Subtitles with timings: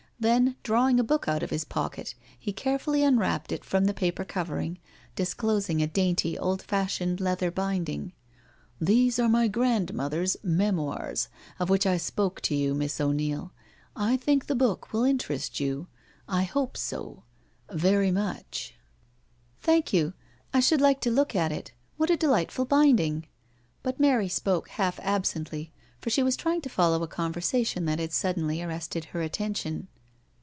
[0.21, 3.93] Then drawing a book out of his pocket he carefully un wrapped it from the
[3.95, 4.77] paper covering,
[5.15, 8.13] disclosing a dainty old fashioned leather binding."
[8.79, 11.27] These are my grandmother's' Memoirs'
[11.59, 13.51] of which I spoke to you, Miss O'Neil;
[13.95, 15.87] I think the book will interest you.
[16.29, 17.23] I hope so—
[17.73, 18.75] very much." 48 NO SURRENDER"
[19.63, 20.13] Thank you.
[20.53, 21.71] I should like to look at it.
[21.97, 23.23] What a delightful binding/'
[23.81, 28.13] but Mary spoke half absently, for she was trying to follow a conversation that had
[28.13, 29.87] sud denly arrested her attention.